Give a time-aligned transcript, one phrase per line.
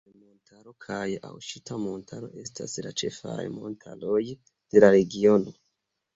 [0.03, 5.57] Boston-Montaro kaj Ŭaŝita-Montaro estas la ĉefaj montaroj de la regiono.